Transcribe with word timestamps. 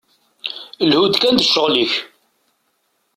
Lhu-d 0.89 1.13
kan 1.21 1.35
d 1.35 1.41
ccɣel-ik! 1.47 1.93